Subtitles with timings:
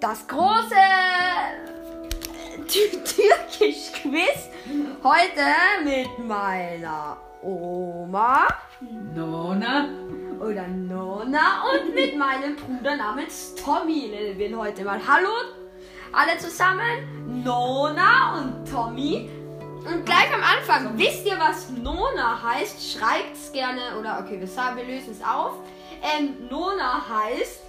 [0.00, 0.74] das große
[2.68, 4.48] Tü- Türkisch-Quiz.
[5.02, 8.46] Heute mit meiner Oma
[9.14, 9.88] Nona,
[10.40, 15.00] oder Nonna und mit meinem Bruder namens Tommy nennen wir ihn heute mal.
[15.06, 15.28] Hallo
[16.12, 19.30] alle zusammen, Nona und Tommy.
[19.86, 22.92] Und gleich am Anfang, wisst ihr, was Nona heißt?
[22.92, 25.54] Schreibt's gerne oder okay, wir sagen, wir lösen es auf.
[26.02, 27.60] Ähm, Nona heißt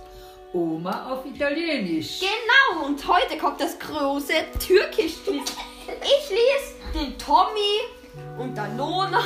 [0.53, 2.19] Oma auf Italienisch.
[2.19, 5.53] Genau, und heute kommt das große Türkisch-Quiz.
[5.87, 7.79] Ich lese den Tommy
[8.37, 9.23] und der Nona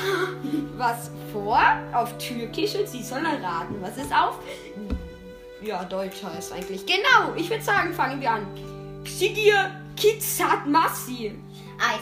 [0.77, 1.59] was vor
[1.93, 4.39] auf Türkisch und sie sollen raten, was es auf
[5.65, 6.85] ja, Deutsch heißt eigentlich.
[6.85, 8.45] Genau, ich würde sagen, fangen wir an.
[9.05, 11.37] Sigir Kitsat Massi.
[11.79, 11.99] Eis.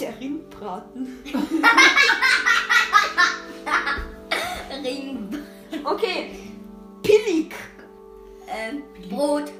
[0.00, 1.22] Der Rindbraten.
[4.82, 5.28] Ring.
[5.84, 6.30] Okay.
[8.72, 9.52] Ähm, Brot.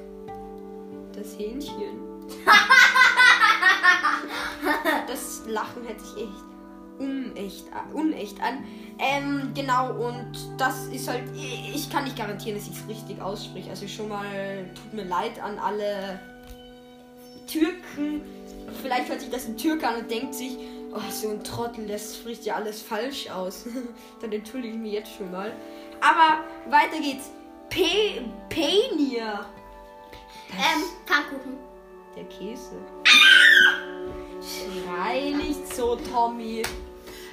[1.13, 1.99] Das Hähnchen.
[5.07, 6.43] das Lachen hätte ich echt
[6.99, 8.63] unecht, unecht an.
[8.99, 11.23] Ähm, genau, und das ist halt.
[11.35, 13.69] Ich kann nicht garantieren, dass ich es richtig ausspreche.
[13.69, 16.19] Also schon mal tut mir leid an alle
[17.47, 18.21] Türken.
[18.81, 20.57] Vielleicht hört sich das ein Türke an und denkt sich,
[20.93, 23.65] oh, so ein Trottel, das spricht ja alles falsch aus.
[24.21, 25.51] Dann entschuldige ich mich jetzt schon mal.
[26.01, 27.29] Aber weiter geht's.
[27.73, 29.45] Pe Penier.
[30.51, 31.57] Ähm, Pfannkuchen.
[32.15, 32.75] Der Käse.
[34.39, 36.61] Schrei nicht so, Tommy.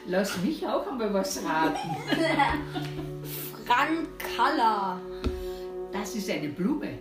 [0.07, 1.95] Lass mich auch einmal was raten.
[3.67, 4.99] Frankalla.
[5.93, 6.99] Das ist eine Blume.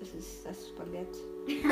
[0.00, 1.62] Das ist das Spaghetti.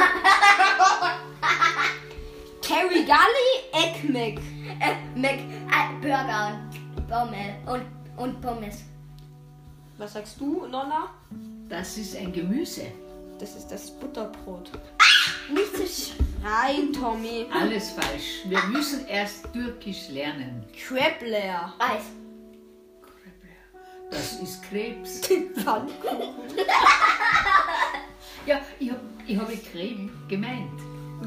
[2.63, 4.39] Kerrigalli Ekmek.
[4.81, 6.61] Äh, Mac, äh, Burger
[6.97, 8.85] und Pommes und, und Pommes.
[9.99, 11.11] Was sagst du, Nonna?
[11.69, 12.87] Das ist ein Gemüse.
[13.41, 14.71] Das ist das Butterbrot.
[15.53, 17.47] Nicht zu schreien, Tommy.
[17.53, 18.45] Alles falsch.
[18.45, 20.65] Wir müssen erst Türkisch lernen.
[20.73, 21.75] Krepler.
[21.81, 22.05] Eis.
[24.09, 25.21] Das ist Krebs.
[25.57, 26.35] Pfannkuchen.
[28.47, 30.81] Ja, ich habe ich hab Creme gemeint.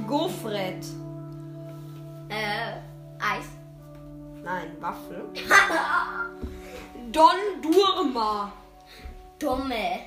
[0.08, 0.86] Gofret.
[2.30, 2.78] Äh,
[3.20, 3.46] Eis.
[4.42, 5.26] Nein, Waffel.
[7.12, 8.54] Don Durma.
[9.42, 10.00] Dumme.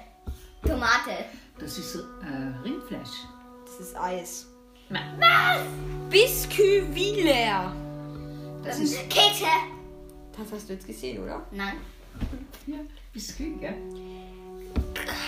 [0.63, 1.25] Tomate.
[1.59, 2.01] Das ist äh,
[2.63, 3.27] Rindfleisch.
[3.65, 4.47] Das ist Eis.
[4.89, 5.67] Nein,
[6.09, 7.75] Biscuiviller.
[8.63, 9.47] das ist Kekse.
[10.39, 11.45] Das hast du jetzt gesehen, oder?
[11.51, 11.79] Nein.
[12.67, 12.79] ja,
[13.13, 13.75] Biskuit, gell?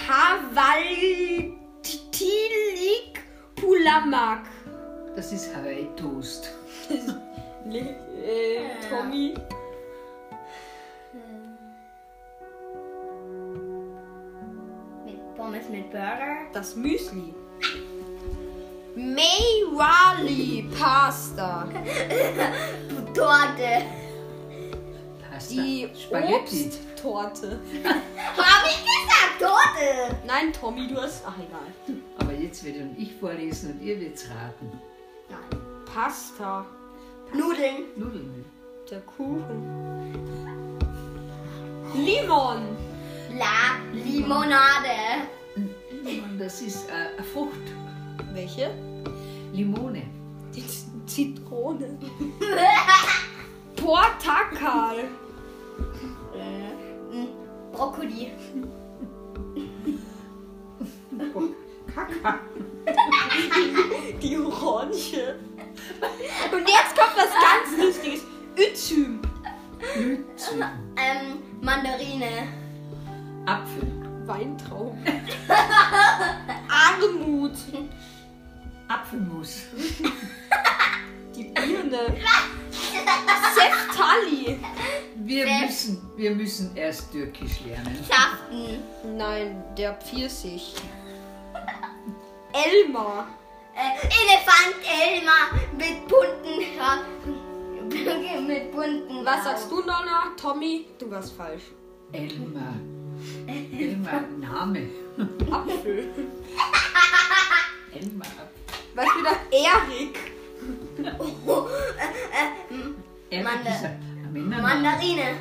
[0.06, 1.56] Kavaltilik
[3.56, 4.47] Pulamak.
[5.17, 6.53] Das ist Hawaii Toast.
[7.69, 9.34] Le äh, Tommy.
[15.56, 16.47] Pommes mit Burger.
[16.53, 17.34] Das Müsli.
[18.94, 21.69] Maywali Pasta.
[23.15, 23.83] Torte.
[25.31, 25.55] Pasta.
[25.55, 26.71] Die Spaghetti.
[26.71, 27.61] Obsttorte.
[28.37, 30.17] Hab ich gesagt, Torte.
[30.27, 31.22] Nein, Tommy, du hast.
[31.27, 32.00] Ach, egal.
[32.19, 34.81] Aber jetzt werde ich vorlesen und ihr werdet raten.
[35.28, 35.61] Nein.
[35.93, 36.67] Pasta.
[37.33, 37.84] Nudeln.
[37.97, 38.44] Nudeln.
[38.91, 40.78] Der Kuchen.
[41.94, 42.77] Limon.
[43.38, 45.35] La Limonade.
[46.36, 47.56] Und das ist äh, eine Frucht.
[48.34, 48.70] Welche?
[49.54, 50.02] Limone.
[50.54, 51.97] Die Z- Zitrone.
[53.76, 54.98] Portakal.
[56.34, 57.28] Äh, m,
[57.72, 58.32] Brokkoli.
[61.94, 62.41] Kaka.
[64.22, 65.36] Die Orange.
[66.52, 68.20] Und jetzt kommt was ganz Lustiges.
[68.58, 69.22] Üzüm.
[69.98, 70.62] Lützen.
[70.98, 72.48] Ähm, Mandarine.
[73.46, 73.95] Apfel.
[74.26, 74.98] Weintrauben.
[76.69, 77.56] Armut.
[78.88, 79.62] Apfelmus.
[81.34, 82.16] Die Birne.
[83.54, 84.59] Seftali.
[85.16, 87.99] Wir müssen, wir müssen erst Türkisch lernen.
[88.08, 88.82] Schaften.
[89.17, 90.75] Nein, der Pfirsich.
[92.52, 93.28] Elmar.
[93.75, 97.37] Äh, Elefant Elmar mit bunten Haaren.
[98.46, 100.32] mit bunten Was sagst du, Nonna?
[100.40, 100.87] Tommy?
[100.99, 101.64] Du warst falsch.
[102.12, 102.75] Elmar.
[103.46, 104.88] Elmar, Name.
[105.50, 106.08] Apfel.
[107.94, 108.26] Elmar.
[108.94, 109.37] Was wieder?
[109.50, 110.19] Erik.
[113.31, 114.62] Elmar Manda- ist ein Männername.
[114.62, 115.37] Mandarine.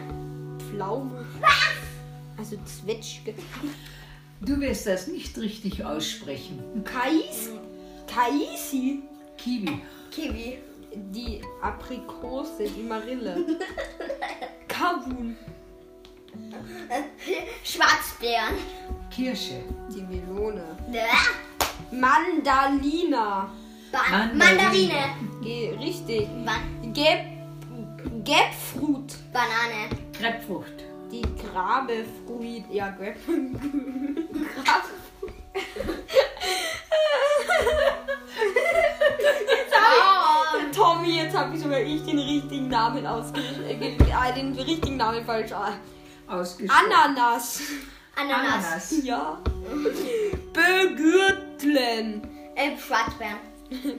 [0.69, 1.25] Pflaume.
[2.37, 3.33] Also Zwetschge.
[4.41, 6.83] Du wirst das nicht richtig aussprechen.
[6.83, 7.49] Kais.
[8.07, 9.01] Kaisi.
[9.37, 9.81] Kiwi.
[10.11, 10.59] Kiwi.
[10.95, 13.35] Die Aprikose, die Marille.
[14.67, 15.35] Kavun.
[17.63, 18.55] Schwarzbeeren.
[19.09, 19.63] Kirsche.
[19.89, 20.63] Die Melone.
[21.91, 23.49] Mandalina.
[23.91, 23.99] Ba
[24.33, 24.37] Mandarine.
[24.37, 25.05] Mandarine.
[25.43, 26.27] Ge richtig.
[28.23, 29.15] Gebfruit.
[29.31, 29.89] Banane.
[30.19, 30.83] Grapefrucht.
[31.11, 32.65] Die Grabefruit.
[32.71, 32.93] Ja.
[39.77, 40.73] Oh.
[40.73, 43.65] Tommy, jetzt habe ich sogar ich den richtigen Namen ausgesprochen.
[43.69, 45.51] Äh, ge- äh, den richtigen Namen falsch.
[46.27, 46.91] Ausgesprochen.
[46.91, 47.61] Ananas.
[48.15, 48.65] Ananas.
[48.65, 48.93] Ananas.
[49.03, 49.39] Ja.
[50.53, 52.21] Begürteln.
[52.55, 53.37] Äh, Schwarzbeeren.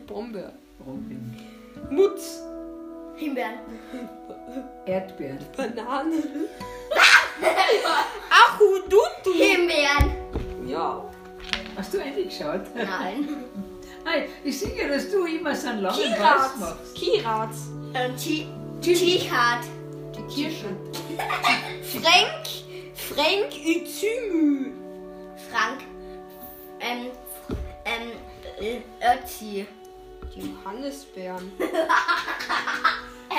[0.07, 0.53] Bombe.
[0.79, 1.37] Brombeeren.
[1.91, 2.41] Mutz.
[3.17, 3.59] Himbeeren.
[4.87, 5.39] Erdbeeren.
[5.57, 6.23] Banane.
[8.31, 9.33] Achudutu.
[9.35, 10.13] Himbeeren.
[10.67, 11.05] Ja.
[11.77, 12.63] Hast du eingeschaut?
[12.75, 13.29] Nein.
[14.05, 16.57] Nein, ich sehe ja, dass du immer so einen langen Hals Kirats.
[16.59, 16.95] machst.
[16.95, 17.59] Kirats.
[17.95, 18.47] Ähm, Chi-
[20.29, 20.29] Chichat.
[20.29, 20.77] Die Kirsche.
[21.83, 22.47] Frank.
[22.95, 24.73] Frank Üzümü.
[25.51, 25.83] Frank.
[26.81, 27.11] Ähm,
[27.85, 28.11] ähm,
[28.61, 29.67] äh, Ötzi.
[30.35, 31.53] Die Johannisbeeren.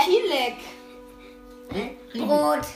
[0.06, 0.58] Kilek.
[1.74, 2.68] Äh, Brot.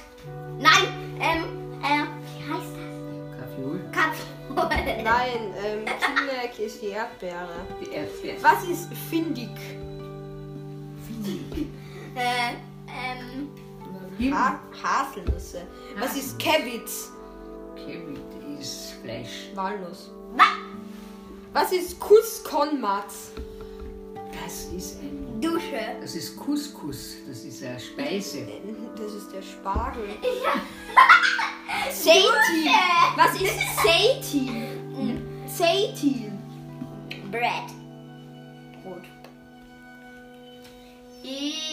[0.59, 0.87] Nein,
[1.19, 1.43] ähm,
[1.81, 3.39] äh, wie heißt das?
[3.39, 3.79] Kaffeeol.
[3.91, 5.03] Kaffee.
[5.03, 7.65] Nein, ähm, Kilek ist die Erdbeere.
[7.81, 8.43] Die Erdbeeren.
[8.43, 9.49] Was ist Findig?
[12.15, 12.70] Äh, ähm, Himmel.
[14.31, 15.61] Ha Haselnüsse.
[15.99, 17.11] Was ist Kevitz?
[17.75, 18.19] Kevit
[18.59, 19.49] ist Fleisch.
[19.55, 20.11] Walnuss.
[20.35, 20.43] wa?
[21.53, 23.31] Was ist Kuskonmatz?
[24.43, 25.41] Das ist ein.
[25.41, 25.97] Dusche.
[25.99, 27.15] Das ist Couscous.
[27.27, 28.47] Das ist eine Speise.
[28.95, 30.03] Das ist der Spargel.
[31.91, 32.69] Seitin.
[33.15, 35.21] Was ist Seitin?
[35.47, 36.37] Seitin.
[37.31, 37.67] Bread.
[38.83, 39.03] Brot.
[41.23, 41.70] Ich,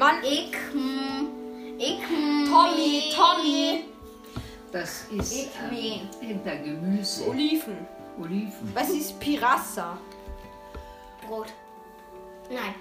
[0.00, 1.28] Mann, ich, hm,
[1.76, 3.84] ich, hm, Tommy, Tommy.
[4.72, 7.28] Das ist Ich ähm, hinter Gemüse.
[7.28, 7.86] Oliven.
[8.18, 8.70] Oliven.
[8.72, 9.98] Was ist Pirassa?
[11.28, 11.48] Brot.
[12.48, 12.74] Nein.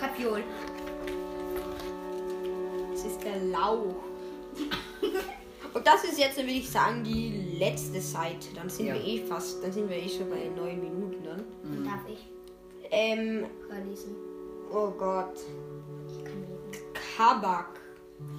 [0.00, 0.42] Kapiol.
[2.92, 3.96] Das ist der Lauch.
[5.74, 8.54] Und das ist jetzt, würde ich sagen, die letzte Seite.
[8.54, 8.94] Dann sind Ja.
[8.94, 11.84] wir eh fast, dann sind wir eh schon bei neun Minuten dann.
[11.84, 12.24] Darf ich
[12.90, 14.16] Ähm, vorlesen?
[14.72, 15.36] oh Gott.
[17.16, 17.66] Kabak.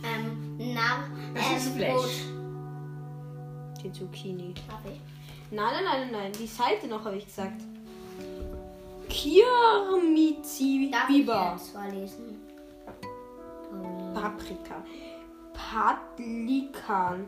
[0.04, 2.02] Ähm, na, Das ähm, ist Brot.
[2.02, 2.24] Fleisch.
[3.84, 4.54] Die Zucchini.
[4.68, 5.00] Darf ich?
[5.52, 6.32] Nein, nein, nein, nein.
[6.40, 7.62] Die Seite noch, habe ich gesagt.
[9.10, 11.58] Kirmizi Darf ich Biber.
[11.72, 12.42] vorlesen?
[14.14, 14.84] Paprika.
[15.54, 17.26] Patlikan.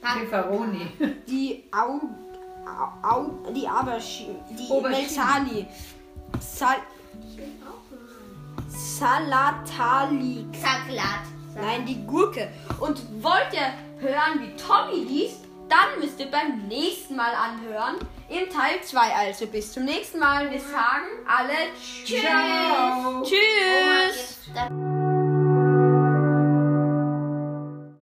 [0.00, 0.86] Pepperoni.
[1.28, 2.00] Die Au.
[2.66, 4.28] Au, Au die Abashi.
[4.50, 5.02] Die Aubergine.
[5.02, 5.66] Melzani.
[6.40, 6.76] Sal,
[8.70, 10.46] Salatalik.
[10.54, 11.24] Salat.
[11.54, 12.48] Nein, die Gurke.
[12.80, 15.44] Und wollt ihr hören, wie Tommy liest?
[15.68, 17.96] Dann müsst ihr beim nächsten Mal anhören.
[18.28, 19.46] Im Teil 2 also.
[19.46, 20.50] Bis zum nächsten Mal.
[20.50, 21.54] Wir sagen alle
[22.04, 22.22] Tschüss.
[23.28, 24.38] Tschüss.
[24.54, 24.99] Jetzt-